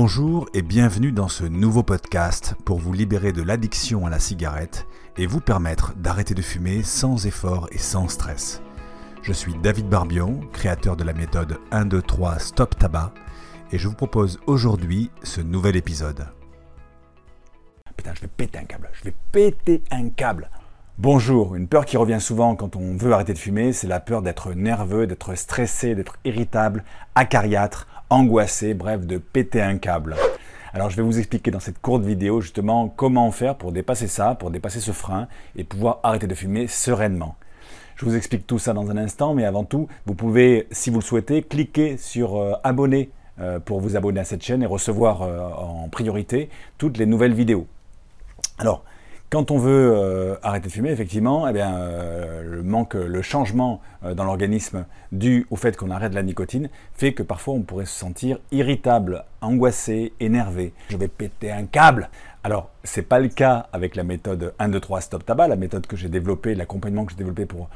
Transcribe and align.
Bonjour 0.00 0.48
et 0.54 0.62
bienvenue 0.62 1.10
dans 1.10 1.26
ce 1.26 1.42
nouveau 1.42 1.82
podcast 1.82 2.54
pour 2.64 2.78
vous 2.78 2.92
libérer 2.92 3.32
de 3.32 3.42
l'addiction 3.42 4.06
à 4.06 4.10
la 4.10 4.20
cigarette 4.20 4.86
et 5.16 5.26
vous 5.26 5.40
permettre 5.40 5.92
d'arrêter 5.96 6.34
de 6.34 6.40
fumer 6.40 6.84
sans 6.84 7.26
effort 7.26 7.68
et 7.72 7.78
sans 7.78 8.06
stress. 8.06 8.62
Je 9.22 9.32
suis 9.32 9.54
David 9.60 9.88
Barbion, 9.88 10.38
créateur 10.52 10.96
de 10.96 11.02
la 11.02 11.14
méthode 11.14 11.58
1, 11.72 11.86
2, 11.86 12.00
3 12.00 12.38
Stop 12.38 12.78
Tabac 12.78 13.12
et 13.72 13.78
je 13.78 13.88
vous 13.88 13.96
propose 13.96 14.38
aujourd'hui 14.46 15.10
ce 15.24 15.40
nouvel 15.40 15.74
épisode. 15.74 16.28
Putain, 17.96 18.14
je 18.14 18.20
vais 18.20 18.28
péter 18.28 18.60
un 18.60 18.66
câble, 18.66 18.90
je 18.92 19.02
vais 19.02 19.14
péter 19.32 19.82
un 19.90 20.10
câble. 20.10 20.48
Bonjour, 20.96 21.56
une 21.56 21.66
peur 21.66 21.84
qui 21.84 21.96
revient 21.96 22.20
souvent 22.20 22.54
quand 22.54 22.76
on 22.76 22.96
veut 22.96 23.12
arrêter 23.12 23.32
de 23.32 23.38
fumer, 23.38 23.72
c'est 23.72 23.88
la 23.88 23.98
peur 23.98 24.22
d'être 24.22 24.52
nerveux, 24.52 25.08
d'être 25.08 25.34
stressé, 25.34 25.96
d'être 25.96 26.18
irritable, 26.24 26.84
acariâtre, 27.16 27.88
angoissé, 28.10 28.74
bref, 28.74 29.06
de 29.06 29.18
péter 29.18 29.60
un 29.62 29.78
câble. 29.78 30.16
Alors 30.72 30.90
je 30.90 30.96
vais 30.96 31.02
vous 31.02 31.18
expliquer 31.18 31.50
dans 31.50 31.60
cette 31.60 31.80
courte 31.80 32.04
vidéo 32.04 32.40
justement 32.40 32.88
comment 32.88 33.30
faire 33.30 33.56
pour 33.56 33.72
dépasser 33.72 34.06
ça, 34.06 34.34
pour 34.34 34.50
dépasser 34.50 34.80
ce 34.80 34.92
frein 34.92 35.28
et 35.56 35.64
pouvoir 35.64 36.00
arrêter 36.02 36.26
de 36.26 36.34
fumer 36.34 36.66
sereinement. 36.66 37.36
Je 37.96 38.04
vous 38.04 38.14
explique 38.14 38.46
tout 38.46 38.58
ça 38.58 38.74
dans 38.74 38.90
un 38.90 38.96
instant, 38.96 39.34
mais 39.34 39.44
avant 39.44 39.64
tout, 39.64 39.88
vous 40.06 40.14
pouvez, 40.14 40.68
si 40.70 40.90
vous 40.90 41.00
le 41.00 41.04
souhaitez, 41.04 41.42
cliquer 41.42 41.96
sur 41.96 42.36
euh, 42.36 42.52
abonner 42.62 43.10
euh, 43.40 43.58
pour 43.58 43.80
vous 43.80 43.96
abonner 43.96 44.20
à 44.20 44.24
cette 44.24 44.42
chaîne 44.42 44.62
et 44.62 44.66
recevoir 44.66 45.22
euh, 45.22 45.48
en 45.48 45.88
priorité 45.88 46.48
toutes 46.76 46.96
les 46.96 47.06
nouvelles 47.06 47.34
vidéos. 47.34 47.66
Alors, 48.58 48.84
quand 49.30 49.50
on 49.50 49.58
veut 49.58 49.92
euh, 49.94 50.36
arrêter 50.42 50.68
de 50.68 50.72
fumer, 50.72 50.90
effectivement, 50.90 51.46
eh 51.48 51.52
bien, 51.52 51.76
euh, 51.76 52.42
le 52.42 52.62
manque, 52.62 52.94
le 52.94 53.20
changement 53.20 53.80
euh, 54.04 54.14
dans 54.14 54.24
l'organisme 54.24 54.86
dû 55.12 55.46
au 55.50 55.56
fait 55.56 55.76
qu'on 55.76 55.90
arrête 55.90 56.14
la 56.14 56.22
nicotine 56.22 56.70
fait 56.94 57.12
que 57.12 57.22
parfois 57.22 57.54
on 57.54 57.60
pourrait 57.60 57.84
se 57.84 57.98
sentir 57.98 58.38
irritable, 58.52 59.24
angoissé, 59.42 60.14
énervé. 60.20 60.72
Je 60.88 60.96
vais 60.96 61.08
péter 61.08 61.52
un 61.52 61.66
câble. 61.66 62.08
Alors, 62.42 62.70
c'est 62.84 63.02
pas 63.02 63.18
le 63.18 63.28
cas 63.28 63.66
avec 63.72 63.96
la 63.96 64.04
méthode 64.04 64.54
1, 64.58 64.70
2, 64.70 64.80
3 64.80 65.00
Stop 65.02 65.26
Tabac, 65.26 65.48
la 65.48 65.56
méthode 65.56 65.86
que 65.86 65.96
j'ai 65.96 66.08
développée, 66.08 66.54
l'accompagnement 66.54 67.04
que 67.04 67.12
j'ai 67.12 67.18
développé 67.18 67.44
pour 67.44 67.68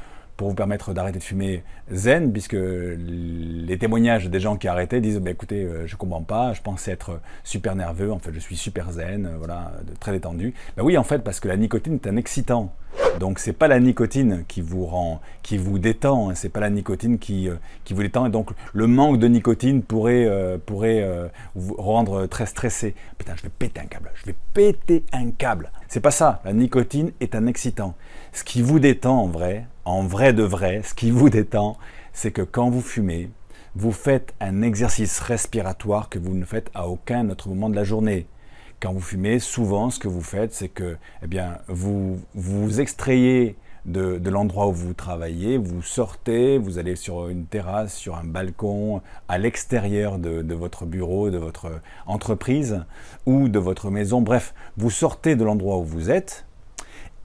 pour 0.43 0.49
vous 0.49 0.55
permettre 0.55 0.93
d'arrêter 0.93 1.19
de 1.19 1.23
fumer 1.23 1.63
zen, 1.89 2.33
puisque 2.33 2.57
les 2.57 3.77
témoignages 3.77 4.29
des 4.29 4.41
gens 4.41 4.57
qui 4.57 4.67
arrêtaient 4.67 4.99
disent 4.99 5.19
bah, 5.19 5.31
écoutez, 5.31 5.63
euh, 5.63 5.87
je 5.87 5.95
comprends 5.95 6.21
pas, 6.21 6.51
je 6.51 6.61
pensais 6.61 6.91
être 6.91 7.21
super 7.45 7.77
nerveux, 7.77 8.11
en 8.11 8.19
fait 8.19 8.33
je 8.33 8.39
suis 8.39 8.57
super 8.57 8.91
zen, 8.91 9.25
euh, 9.25 9.37
voilà, 9.37 9.71
très 10.01 10.11
détendu. 10.11 10.53
Ben 10.75 10.83
oui, 10.83 10.97
en 10.97 11.03
fait, 11.03 11.19
parce 11.19 11.39
que 11.39 11.47
la 11.47 11.55
nicotine 11.55 11.93
est 11.93 12.07
un 12.07 12.17
excitant. 12.17 12.73
Donc 13.21 13.39
c'est 13.39 13.53
pas 13.53 13.69
la 13.69 13.79
nicotine 13.79 14.43
qui 14.49 14.59
vous 14.59 14.85
rend, 14.85 15.21
qui 15.43 15.57
vous 15.57 15.79
détend, 15.79 16.29
hein, 16.29 16.35
c'est 16.35 16.49
pas 16.49 16.59
la 16.59 16.69
nicotine 16.69 17.19
qui, 17.19 17.47
euh, 17.47 17.55
qui 17.85 17.93
vous 17.93 18.03
détend. 18.03 18.25
Et 18.25 18.29
donc 18.29 18.49
le 18.73 18.85
manque 18.85 19.19
de 19.19 19.29
nicotine 19.29 19.81
pourrait, 19.81 20.29
pourrait 20.65 21.31
vous 21.55 21.75
rendre 21.75 22.25
très 22.25 22.47
stressé. 22.47 22.95
Putain, 23.17 23.35
je 23.37 23.43
vais 23.43 23.51
péter 23.57 23.79
un 23.79 23.85
câble, 23.85 24.11
je 24.15 24.25
vais 24.25 24.35
péter 24.53 25.05
un 25.13 25.31
câble. 25.31 25.71
C'est 25.87 26.01
pas 26.01 26.11
ça. 26.11 26.41
La 26.43 26.51
nicotine 26.51 27.13
est 27.21 27.33
un 27.33 27.47
excitant. 27.47 27.95
Ce 28.33 28.43
qui 28.43 28.61
vous 28.61 28.79
détend 28.79 29.21
en 29.21 29.27
vrai, 29.27 29.67
en 29.85 30.03
vrai 30.03 30.33
de 30.33 30.43
vrai, 30.43 30.81
ce 30.83 30.93
qui 30.93 31.11
vous 31.11 31.29
détend, 31.29 31.77
c'est 32.13 32.31
que 32.31 32.41
quand 32.41 32.69
vous 32.69 32.81
fumez, 32.81 33.29
vous 33.75 33.91
faites 33.91 34.33
un 34.39 34.61
exercice 34.61 35.19
respiratoire 35.19 36.09
que 36.09 36.19
vous 36.19 36.35
ne 36.35 36.45
faites 36.45 36.69
à 36.73 36.87
aucun 36.87 37.29
autre 37.29 37.49
moment 37.49 37.69
de 37.69 37.75
la 37.75 37.83
journée. 37.83 38.27
Quand 38.79 38.93
vous 38.93 39.01
fumez, 39.01 39.39
souvent, 39.39 39.89
ce 39.89 39.99
que 39.99 40.07
vous 40.07 40.21
faites, 40.21 40.53
c'est 40.53 40.69
que, 40.69 40.97
eh 41.23 41.27
bien, 41.27 41.57
vous 41.67 42.19
vous 42.35 42.79
extrayez 42.81 43.57
de, 43.85 44.29
l'endroit 44.29 44.67
où 44.67 44.73
vous 44.73 44.93
travaillez, 44.93 45.57
vous 45.57 45.81
sortez, 45.81 46.57
vous 46.57 46.77
allez 46.77 46.95
sur 46.95 47.27
une 47.27 47.45
terrasse, 47.45 47.93
sur 47.93 48.15
un 48.15 48.23
balcon, 48.23 49.01
à 49.27 49.37
l'extérieur 49.37 50.19
de, 50.19 50.41
de, 50.41 50.55
votre 50.55 50.85
bureau, 50.85 51.29
de 51.29 51.37
votre 51.37 51.81
entreprise 52.05 52.85
ou 53.25 53.49
de 53.49 53.59
votre 53.59 53.89
maison. 53.89 54.21
Bref, 54.21 54.53
vous 54.77 54.89
sortez 54.89 55.35
de 55.35 55.43
l'endroit 55.43 55.77
où 55.77 55.83
vous 55.83 56.09
êtes 56.09 56.45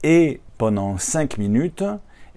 et 0.03 0.41
pendant 0.57 0.97
5 0.97 1.37
minutes, 1.37 1.83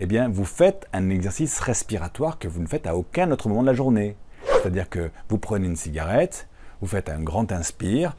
eh 0.03 0.27
vous 0.29 0.45
faites 0.45 0.87
un 0.93 1.11
exercice 1.11 1.61
respiratoire 1.61 2.39
que 2.39 2.49
vous 2.49 2.61
ne 2.61 2.67
faites 2.67 2.87
à 2.87 2.97
aucun 2.97 3.31
autre 3.31 3.49
moment 3.49 3.63
de 3.63 3.69
la 3.69 3.75
journée. 3.75 4.17
C'est-à-dire 4.45 4.89
que 4.89 5.11
vous 5.29 5.39
prenez 5.39 5.67
une 5.67 5.77
cigarette, 5.77 6.49
vous 6.81 6.89
faites 6.89 7.09
un 7.09 7.21
grand 7.21 7.53
inspire, 7.53 8.17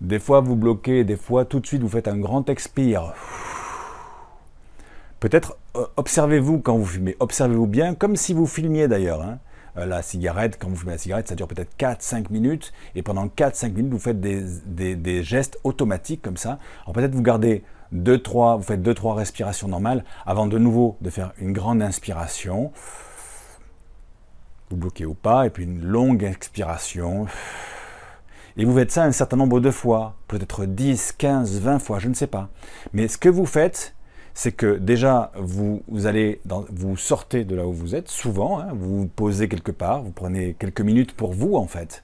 des 0.00 0.18
fois 0.18 0.40
vous 0.40 0.56
bloquez, 0.56 1.04
des 1.04 1.16
fois 1.16 1.44
tout 1.44 1.60
de 1.60 1.66
suite 1.66 1.82
vous 1.82 1.88
faites 1.88 2.08
un 2.08 2.18
grand 2.18 2.48
expire. 2.48 3.14
Peut-être 5.18 5.56
euh, 5.76 5.86
observez-vous 5.96 6.60
quand 6.60 6.76
vous 6.76 6.86
fumez, 6.86 7.16
observez-vous 7.18 7.66
bien, 7.66 7.94
comme 7.94 8.16
si 8.16 8.32
vous 8.34 8.46
filmiez 8.46 8.86
d'ailleurs. 8.86 9.22
Hein. 9.22 9.38
Euh, 9.78 9.86
la 9.86 10.02
cigarette, 10.02 10.58
quand 10.60 10.68
vous 10.68 10.76
fumez 10.76 10.92
la 10.92 10.98
cigarette, 10.98 11.28
ça 11.28 11.34
dure 11.34 11.48
peut-être 11.48 11.76
4-5 11.78 12.30
minutes, 12.30 12.72
et 12.94 13.02
pendant 13.02 13.26
4-5 13.26 13.72
minutes, 13.72 13.92
vous 13.92 13.98
faites 13.98 14.20
des, 14.20 14.44
des 14.96 15.22
gestes 15.22 15.58
automatiques 15.64 16.22
comme 16.22 16.36
ça. 16.36 16.58
Alors 16.84 16.92
peut-être 16.92 17.14
vous 17.14 17.22
gardez 17.22 17.64
deux, 18.02 18.18
trois, 18.18 18.56
vous 18.56 18.62
faites 18.62 18.82
2-3 18.82 19.14
respirations 19.14 19.68
normales 19.68 20.04
avant 20.24 20.46
de 20.46 20.58
nouveau 20.58 20.96
de 21.00 21.10
faire 21.10 21.32
une 21.38 21.52
grande 21.52 21.82
inspiration. 21.82 22.72
Vous 24.70 24.76
bloquez 24.76 25.06
ou 25.06 25.14
pas, 25.14 25.46
et 25.46 25.50
puis 25.50 25.64
une 25.64 25.84
longue 25.84 26.24
expiration. 26.24 27.26
Et 28.56 28.64
vous 28.64 28.74
faites 28.74 28.90
ça 28.90 29.04
un 29.04 29.12
certain 29.12 29.36
nombre 29.36 29.60
de 29.60 29.70
fois, 29.70 30.16
peut-être 30.28 30.64
10, 30.64 31.12
15, 31.12 31.60
20 31.60 31.78
fois, 31.78 31.98
je 31.98 32.08
ne 32.08 32.14
sais 32.14 32.26
pas. 32.26 32.48
Mais 32.92 33.06
ce 33.06 33.18
que 33.18 33.28
vous 33.28 33.44
faites, 33.44 33.94
c'est 34.32 34.52
que 34.52 34.76
déjà, 34.76 35.30
vous, 35.36 35.82
allez 36.04 36.40
vous 36.44 36.96
sortez 36.96 37.44
de 37.44 37.54
là 37.54 37.66
où 37.66 37.72
vous 37.72 37.94
êtes, 37.94 38.08
souvent, 38.08 38.58
hein, 38.58 38.68
vous 38.72 39.00
vous 39.00 39.06
posez 39.06 39.48
quelque 39.48 39.72
part, 39.72 40.02
vous 40.02 40.10
prenez 40.10 40.54
quelques 40.58 40.80
minutes 40.80 41.14
pour 41.14 41.32
vous 41.32 41.56
en 41.56 41.66
fait. 41.66 42.02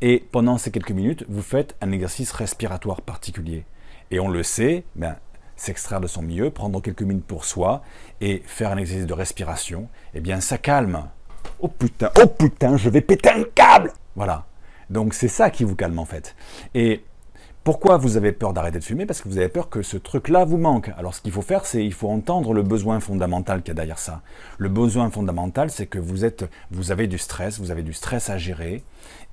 Et 0.00 0.24
pendant 0.30 0.58
ces 0.58 0.70
quelques 0.70 0.92
minutes, 0.92 1.24
vous 1.28 1.42
faites 1.42 1.76
un 1.80 1.90
exercice 1.90 2.30
respiratoire 2.32 3.02
particulier. 3.02 3.64
Et 4.10 4.20
on 4.20 4.28
le 4.28 4.42
sait, 4.42 4.84
ben, 4.96 5.16
s'extraire 5.58 6.00
de 6.00 6.06
son 6.06 6.22
milieu, 6.22 6.50
prendre 6.50 6.80
quelques 6.80 7.02
minutes 7.02 7.26
pour 7.26 7.44
soi 7.44 7.82
et 8.20 8.42
faire 8.46 8.70
un 8.70 8.78
exercice 8.78 9.06
de 9.06 9.12
respiration, 9.12 9.88
eh 10.14 10.20
bien 10.20 10.40
ça 10.40 10.56
calme. 10.56 11.04
Oh 11.60 11.68
putain, 11.68 12.10
oh 12.22 12.26
putain, 12.26 12.76
je 12.76 12.88
vais 12.88 13.00
péter 13.00 13.28
un 13.28 13.44
câble 13.54 13.92
Voilà. 14.16 14.46
Donc 14.88 15.12
c'est 15.12 15.28
ça 15.28 15.50
qui 15.50 15.64
vous 15.64 15.76
calme 15.76 15.98
en 15.98 16.04
fait. 16.04 16.34
Et 16.74 17.04
pourquoi 17.64 17.98
vous 17.98 18.16
avez 18.16 18.32
peur 18.32 18.54
d'arrêter 18.54 18.78
de 18.78 18.84
fumer? 18.84 19.04
Parce 19.04 19.20
que 19.20 19.28
vous 19.28 19.36
avez 19.36 19.48
peur 19.48 19.68
que 19.68 19.82
ce 19.82 19.98
truc-là 19.98 20.46
vous 20.46 20.56
manque. 20.56 20.90
Alors 20.96 21.14
ce 21.14 21.20
qu'il 21.20 21.32
faut 21.32 21.42
faire, 21.42 21.66
c'est 21.66 21.84
il 21.84 21.92
faut 21.92 22.08
entendre 22.08 22.54
le 22.54 22.62
besoin 22.62 22.98
fondamental 23.00 23.60
qu'il 23.60 23.68
y 23.68 23.70
a 23.72 23.74
derrière 23.74 23.98
ça. 23.98 24.22
Le 24.56 24.70
besoin 24.70 25.10
fondamental, 25.10 25.70
c'est 25.70 25.86
que 25.86 25.98
vous 25.98 26.24
êtes, 26.24 26.48
vous 26.70 26.92
avez 26.92 27.08
du 27.08 27.18
stress, 27.18 27.58
vous 27.58 27.70
avez 27.70 27.82
du 27.82 27.92
stress 27.92 28.30
à 28.30 28.38
gérer, 28.38 28.84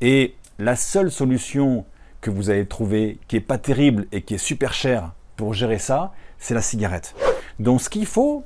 et 0.02 0.36
la 0.59 0.75
seule 0.75 1.12
solution 1.12 1.86
que 2.19 2.30
vous 2.30 2.50
avez 2.50 2.66
trouvé 2.66 3.19
qui 3.28 3.38
est 3.38 3.42
pas 3.42 3.57
terrible 3.57 4.07
et 4.12 4.24
qui 4.24 4.34
est 4.34 4.40
super 4.40 4.74
cher 4.74 5.13
pour 5.35 5.53
gérer 5.53 5.79
ça, 5.79 6.13
c'est 6.40 6.53
la 6.53 6.62
cigarette. 6.62 7.16
Donc 7.59 7.81
ce 7.81 7.90
qu'il 7.90 8.06
faut, 8.06 8.44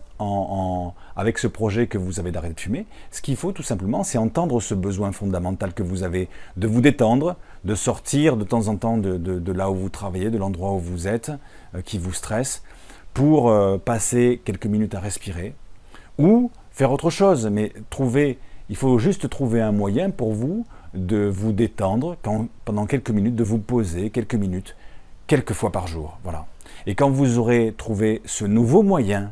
avec 1.15 1.37
ce 1.39 1.47
projet 1.47 1.87
que 1.87 1.97
vous 1.97 2.19
avez 2.19 2.31
d'arrêter 2.31 2.53
de 2.53 2.59
fumer, 2.59 2.85
ce 3.11 3.21
qu'il 3.21 3.35
faut 3.35 3.51
tout 3.51 3.63
simplement, 3.63 4.03
c'est 4.03 4.17
entendre 4.17 4.59
ce 4.61 4.73
besoin 4.73 5.11
fondamental 5.11 5.73
que 5.73 5.83
vous 5.83 6.03
avez 6.03 6.29
de 6.57 6.67
vous 6.67 6.81
détendre, 6.81 7.35
de 7.63 7.75
sortir 7.75 8.37
de 8.37 8.43
temps 8.43 8.67
en 8.67 8.75
temps 8.75 8.97
de, 8.97 9.51
là 9.51 9.71
où 9.71 9.75
vous 9.75 9.89
travaillez, 9.89 10.29
de 10.29 10.37
l'endroit 10.37 10.71
où 10.71 10.79
vous 10.79 11.07
êtes, 11.07 11.31
euh, 11.75 11.81
qui 11.81 11.97
vous 11.97 12.13
stresse, 12.13 12.63
pour 13.13 13.49
euh, 13.49 13.77
passer 13.77 14.41
quelques 14.45 14.67
minutes 14.67 14.93
à 14.93 14.99
respirer, 14.99 15.55
ou 16.17 16.51
faire 16.71 16.91
autre 16.91 17.09
chose, 17.09 17.47
mais 17.47 17.73
trouver, 17.89 18.37
il 18.69 18.75
faut 18.75 18.99
juste 18.99 19.29
trouver 19.29 19.61
un 19.61 19.71
moyen 19.71 20.11
pour 20.11 20.33
vous 20.33 20.65
de 20.93 21.27
vous 21.27 21.51
détendre 21.51 22.17
pendant 22.65 22.85
quelques 22.85 23.11
minutes, 23.11 23.35
de 23.35 23.43
vous 23.43 23.59
poser 23.59 24.09
quelques 24.09 24.35
minutes, 24.35 24.75
quelques 25.27 25.53
fois 25.53 25.71
par 25.71 25.87
jour. 25.87 26.19
Voilà. 26.23 26.45
Et 26.85 26.95
quand 26.95 27.09
vous 27.09 27.37
aurez 27.37 27.73
trouvé 27.77 28.21
ce 28.25 28.45
nouveau 28.45 28.83
moyen 28.83 29.31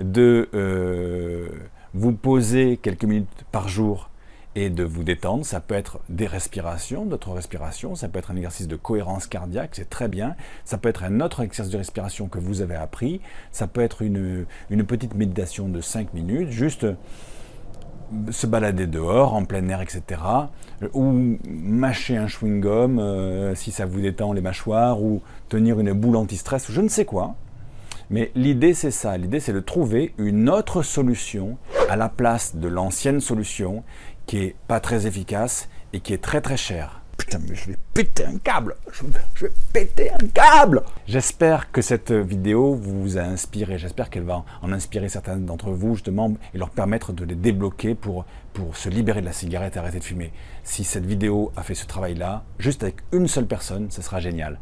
de 0.00 0.48
euh, 0.54 1.48
vous 1.94 2.12
poser 2.12 2.76
quelques 2.76 3.04
minutes 3.04 3.44
par 3.52 3.68
jour 3.68 4.10
et 4.54 4.68
de 4.68 4.84
vous 4.84 5.02
détendre, 5.02 5.46
ça 5.46 5.60
peut 5.60 5.74
être 5.74 6.00
des 6.08 6.26
respirations, 6.26 7.06
d'autres 7.06 7.32
respirations, 7.32 7.94
ça 7.94 8.08
peut 8.08 8.18
être 8.18 8.30
un 8.30 8.36
exercice 8.36 8.68
de 8.68 8.76
cohérence 8.76 9.26
cardiaque, 9.26 9.70
c'est 9.72 9.88
très 9.88 10.08
bien, 10.08 10.34
ça 10.64 10.76
peut 10.76 10.90
être 10.90 11.04
un 11.04 11.20
autre 11.20 11.40
exercice 11.40 11.72
de 11.72 11.78
respiration 11.78 12.28
que 12.28 12.38
vous 12.38 12.60
avez 12.60 12.74
appris, 12.74 13.22
ça 13.50 13.66
peut 13.66 13.80
être 13.80 14.02
une, 14.02 14.44
une 14.68 14.84
petite 14.84 15.14
méditation 15.14 15.68
de 15.68 15.80
5 15.80 16.12
minutes, 16.12 16.50
juste 16.50 16.86
se 18.30 18.46
balader 18.46 18.86
dehors, 18.86 19.34
en 19.34 19.44
plein 19.44 19.68
air, 19.68 19.80
etc. 19.80 20.20
Ou 20.94 21.36
mâcher 21.44 22.16
un 22.16 22.26
chewing-gum, 22.26 22.98
euh, 22.98 23.54
si 23.54 23.70
ça 23.70 23.86
vous 23.86 24.00
détend 24.00 24.32
les 24.32 24.40
mâchoires, 24.40 25.02
ou 25.02 25.22
tenir 25.48 25.78
une 25.80 25.92
boule 25.92 26.16
anti-stress, 26.16 26.70
je 26.70 26.80
ne 26.80 26.88
sais 26.88 27.04
quoi. 27.04 27.34
Mais 28.10 28.30
l'idée, 28.34 28.74
c'est 28.74 28.90
ça. 28.90 29.16
L'idée, 29.16 29.40
c'est 29.40 29.52
de 29.52 29.60
trouver 29.60 30.14
une 30.18 30.50
autre 30.50 30.82
solution 30.82 31.56
à 31.88 31.96
la 31.96 32.08
place 32.08 32.56
de 32.56 32.68
l'ancienne 32.68 33.20
solution 33.20 33.84
qui 34.26 34.38
est 34.38 34.56
pas 34.68 34.80
très 34.80 35.06
efficace 35.06 35.68
et 35.92 36.00
qui 36.00 36.12
est 36.12 36.22
très 36.22 36.40
très 36.40 36.56
chère. 36.56 37.01
Putain, 37.24 37.38
mais 37.48 37.54
je 37.54 37.68
vais 37.68 37.78
péter 37.94 38.24
un 38.24 38.38
câble. 38.38 38.74
Je, 38.92 39.46
vais 39.46 39.52
péter 39.72 40.10
un 40.10 40.26
câble. 40.26 40.82
J'espère 41.06 41.70
que 41.70 41.80
cette 41.80 42.10
vidéo 42.10 42.74
vous 42.74 43.16
a 43.16 43.22
inspiré. 43.22 43.78
J'espère 43.78 44.10
qu'elle 44.10 44.24
va 44.24 44.44
en 44.60 44.72
inspirer 44.72 45.08
certains 45.08 45.36
d'entre 45.36 45.70
vous, 45.70 45.94
justement, 45.94 46.34
et 46.52 46.58
leur 46.58 46.70
permettre 46.70 47.12
de 47.12 47.24
les 47.24 47.36
débloquer 47.36 47.94
pour, 47.94 48.24
pour 48.52 48.76
se 48.76 48.88
libérer 48.88 49.20
de 49.20 49.26
la 49.26 49.32
cigarette 49.32 49.76
et 49.76 49.78
arrêter 49.78 50.00
de 50.00 50.04
fumer. 50.04 50.32
Si 50.64 50.82
cette 50.82 51.06
vidéo 51.06 51.52
a 51.56 51.62
fait 51.62 51.76
ce 51.76 51.86
travail-là, 51.86 52.42
juste 52.58 52.82
avec 52.82 52.96
une 53.12 53.28
seule 53.28 53.46
personne, 53.46 53.90
ce 53.90 54.02
sera 54.02 54.18
génial. 54.18 54.58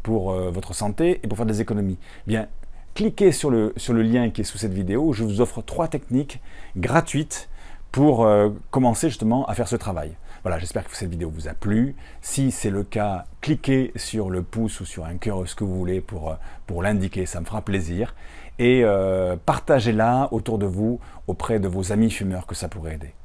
pour 0.03 0.31
euh, 0.31 0.51
votre 0.51 0.73
santé 0.73 1.19
et 1.23 1.27
pour 1.27 1.37
faire 1.37 1.47
des 1.47 1.61
économies, 1.61 1.97
eh 2.27 2.29
bien 2.29 2.47
cliquez 2.95 3.31
sur 3.31 3.51
le, 3.51 3.73
lien 3.89 4.31
qui 4.31 4.41
est 4.41 4.45
sous 4.45 4.57
cette 4.57 4.73
vidéo. 4.73 5.13
Je 5.13 5.23
vous 5.23 5.41
offre 5.41 5.61
trois 5.61 5.87
techniques 5.87 6.41
gratuites 6.77 7.49
pour 7.91 8.25
euh, 8.25 8.49
commencer 8.71 9.09
justement 9.09 9.45
à 9.45 9.53
faire 9.53 9.67
ce 9.67 9.75
travail. 9.75 10.15
Voilà, 10.45 10.59
j'espère 10.59 10.87
que 10.87 10.95
cette 10.95 11.09
vidéo 11.09 11.31
vous 11.33 11.47
a 11.47 11.55
plu. 11.55 11.95
Si 12.21 12.51
c'est 12.51 12.69
le 12.69 12.83
cas, 12.83 13.25
cliquez 13.41 13.91
sur 13.95 14.29
le 14.29 14.43
pouce 14.43 14.79
ou 14.79 14.85
sur 14.85 15.03
un 15.03 15.17
cœur, 15.17 15.41
ce 15.47 15.55
que 15.55 15.63
vous 15.63 15.75
voulez 15.75 16.01
pour, 16.01 16.29
euh, 16.29 16.35
pour 16.67 16.83
l'indiquer, 16.83 17.25
ça 17.25 17.39
me 17.39 17.45
fera 17.45 17.63
plaisir. 17.63 18.13
Et 18.59 18.81
euh, 18.83 19.37
partagez-la 19.43 20.31
autour 20.31 20.59
de 20.59 20.67
vous, 20.67 20.99
auprès 21.25 21.59
de 21.59 21.67
vos 21.67 21.91
amis 21.91 22.11
fumeurs 22.11 22.45
que 22.45 22.53
ça 22.53 22.67
pourrait 22.67 22.93
aider. 22.93 23.15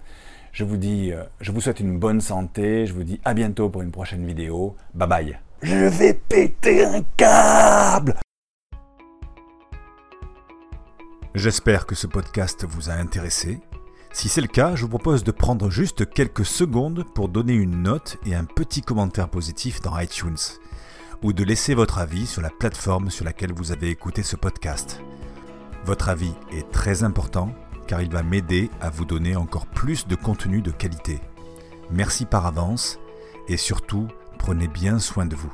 Je 0.52 0.64
vous 0.64 0.78
dis, 0.78 1.12
je 1.42 1.52
vous 1.52 1.60
souhaite 1.60 1.80
une 1.80 1.98
bonne 1.98 2.22
santé, 2.22 2.86
je 2.86 2.94
vous 2.94 3.04
dis 3.04 3.20
à 3.26 3.34
bientôt 3.34 3.68
pour 3.68 3.82
une 3.82 3.90
prochaine 3.90 4.26
vidéo. 4.26 4.74
Bye 4.94 5.08
bye. 5.08 5.38
Je 5.60 5.76
vais 5.76 6.14
péter 6.14 6.86
un 6.86 7.02
câble 7.18 8.14
J'espère 11.34 11.84
que 11.84 11.94
ce 11.94 12.06
podcast 12.06 12.64
vous 12.64 12.88
a 12.88 12.94
intéressé. 12.94 13.60
Si 14.12 14.28
c'est 14.28 14.40
le 14.40 14.48
cas, 14.48 14.74
je 14.74 14.82
vous 14.82 14.88
propose 14.88 15.24
de 15.24 15.30
prendre 15.30 15.70
juste 15.70 16.08
quelques 16.08 16.44
secondes 16.44 17.04
pour 17.14 17.28
donner 17.28 17.54
une 17.54 17.82
note 17.82 18.18
et 18.26 18.34
un 18.34 18.44
petit 18.44 18.82
commentaire 18.82 19.28
positif 19.28 19.80
dans 19.80 19.98
iTunes, 19.98 20.36
ou 21.22 21.32
de 21.32 21.44
laisser 21.44 21.74
votre 21.74 21.98
avis 21.98 22.26
sur 22.26 22.42
la 22.42 22.50
plateforme 22.50 23.10
sur 23.10 23.24
laquelle 23.24 23.52
vous 23.52 23.72
avez 23.72 23.88
écouté 23.88 24.22
ce 24.22 24.36
podcast. 24.36 25.00
Votre 25.84 26.08
avis 26.08 26.34
est 26.52 26.70
très 26.70 27.04
important 27.04 27.54
car 27.86 28.02
il 28.02 28.10
va 28.10 28.22
m'aider 28.22 28.70
à 28.80 28.90
vous 28.90 29.04
donner 29.04 29.36
encore 29.36 29.66
plus 29.66 30.06
de 30.06 30.14
contenu 30.14 30.60
de 30.60 30.70
qualité. 30.70 31.20
Merci 31.90 32.24
par 32.24 32.46
avance 32.46 32.98
et 33.48 33.56
surtout, 33.56 34.06
prenez 34.38 34.68
bien 34.68 34.98
soin 34.98 35.26
de 35.26 35.34
vous. 35.34 35.52